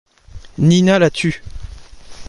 Nina 0.57 0.97
la 0.97 1.11
tue. 1.11 1.39